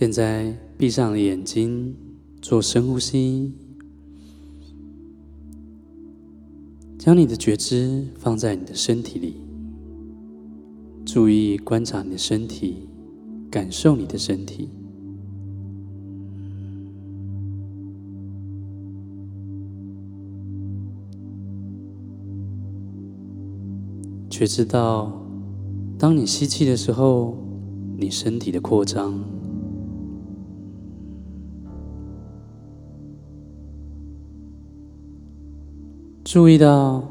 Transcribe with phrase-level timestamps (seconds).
[0.00, 1.94] 现在闭上了眼睛，
[2.40, 3.52] 做深呼吸，
[6.98, 9.34] 将你的觉知放在你的身体里，
[11.04, 12.88] 注意观察你的身体，
[13.50, 14.70] 感受你的身体，
[24.30, 25.12] 觉知到，
[25.98, 27.36] 当你吸气的时候，
[27.98, 29.38] 你身体的扩张。
[36.32, 37.02] 注意到，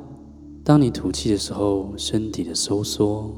[0.63, 3.29] 当你吐气的时候，身体的收缩。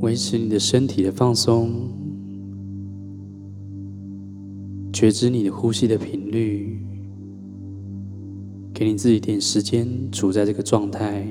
[0.00, 1.88] 维持你的身体的放松，
[4.92, 6.84] 觉知你的呼吸的频率，
[8.74, 11.24] 给你自己一点时间处在这个状态。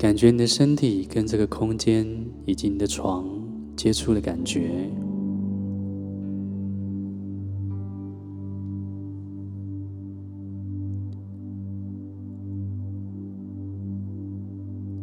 [0.00, 2.06] 感觉你的身体跟这个空间
[2.46, 3.22] 以及你的床
[3.76, 4.90] 接触的感觉。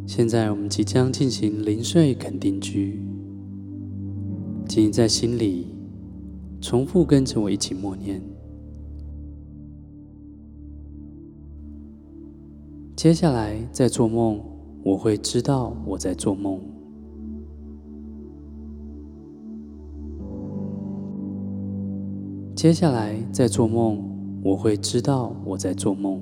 [0.04, 3.00] 现在我们即将进行临睡肯定句，
[4.68, 5.68] 请你在心里
[6.60, 8.20] 重复跟着我一起默念。
[12.96, 14.57] 接下来在做梦。
[14.88, 16.58] 我会知道我在做梦。
[22.56, 24.02] 接下来在做梦，
[24.42, 26.18] 我会知道我在做梦。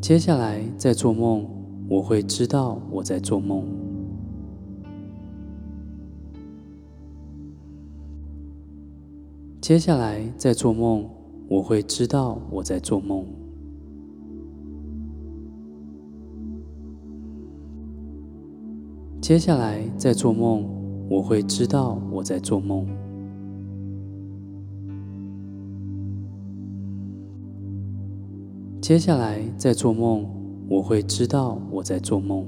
[0.00, 1.48] 接下来在做梦，
[1.88, 3.62] 我会知道我在做梦。
[9.60, 11.15] 接下来在做梦。
[11.48, 13.24] 我会知道我在做梦。
[19.20, 20.64] 接下来在做梦，
[21.08, 22.86] 我会知道我在做梦。
[28.80, 30.24] 接下来在做梦，
[30.68, 32.46] 我会知道我在做梦。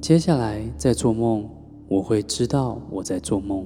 [0.00, 1.48] 接下来在做梦。
[1.88, 3.64] 我会知道我在做梦。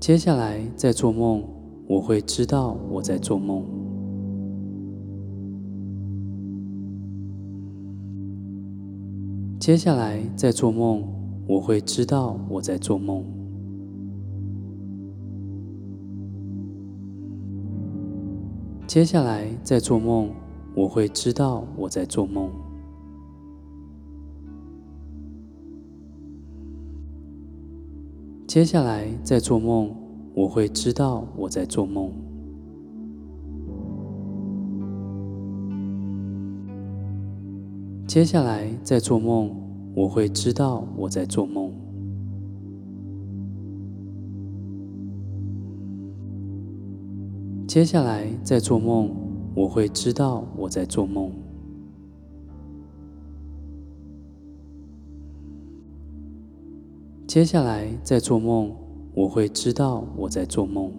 [0.00, 1.44] 接下来在做梦，
[1.86, 3.64] 我会知道我在做梦。
[9.58, 11.04] 接下来在做梦，
[11.46, 13.22] 我会知道我在做梦。
[18.86, 20.30] 接下来在做梦。
[20.78, 22.48] 我会知道我在做梦。
[28.46, 29.92] 接下来在做梦，
[30.36, 32.12] 我会知道我在做梦。
[38.06, 39.52] 接下来在做梦，
[39.96, 41.72] 我会知道我在做梦。
[47.66, 49.17] 接下来在做梦。
[49.58, 51.32] 我会知道我在做梦。
[57.26, 58.72] 接下来在做梦，
[59.14, 60.92] 我会知道我在做梦。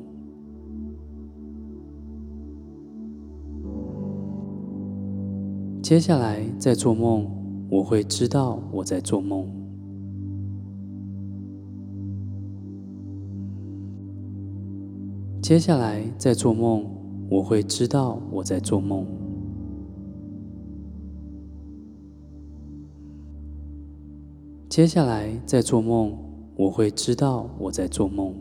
[5.81, 7.31] 接下来在做梦，
[7.72, 9.47] 我会知道我在做梦。
[15.41, 16.99] 接下来在做梦。
[17.29, 19.06] 我会知道我在做梦。
[24.67, 26.17] 接下来在做梦，
[26.55, 28.34] 我会知道我在做梦。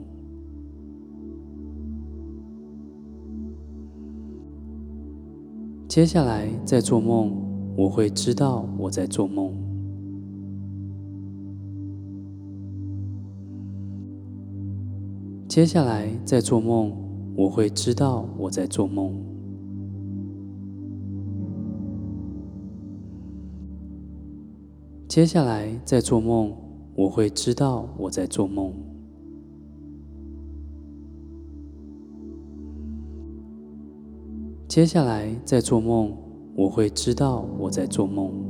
[5.89, 7.35] 接下来在做梦，
[7.77, 9.53] 我会知道我在做梦。
[15.49, 17.08] 接下来在做梦。
[17.39, 19.15] 我会知道我在做梦。
[25.07, 26.53] 接下来在做梦，
[26.97, 28.73] 我会知道我在做梦。
[34.67, 36.13] 接下来在做梦，
[36.57, 38.48] 我会知道我在做梦。